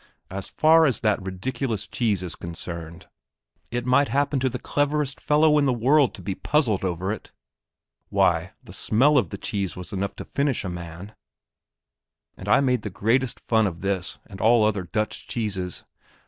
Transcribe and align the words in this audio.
As 0.31 0.47
far 0.49 0.85
as 0.87 1.01
that 1.01 1.21
ridiculous 1.21 1.85
cheese 1.85 2.23
is 2.23 2.33
concerned, 2.33 3.07
it 3.69 3.85
might 3.85 4.07
happen 4.07 4.39
to 4.39 4.49
the 4.49 4.57
cleverest 4.57 5.21
fellow 5.21 5.59
in 5.59 5.67
the 5.67 5.73
world 5.73 6.15
to 6.15 6.23
be 6.23 6.33
puzzled 6.33 6.83
over 6.83 7.11
it! 7.11 7.31
Why, 8.09 8.53
the 8.63 8.73
smell 8.73 9.15
of 9.15 9.29
the 9.29 9.37
cheese 9.37 9.75
was 9.75 9.93
enough 9.93 10.15
to 10.15 10.25
finish 10.25 10.65
a 10.65 10.69
man;... 10.69 11.13
and 12.35 12.49
I 12.49 12.61
made 12.61 12.81
the 12.81 12.89
greatest 12.89 13.39
fun 13.39 13.67
of 13.67 13.81
this 13.81 14.17
and 14.25 14.41
all 14.41 14.63
other 14.65 14.81
Dutch 14.85 15.27
cheeses.... 15.27 15.83